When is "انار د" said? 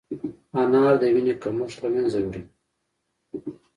0.61-1.03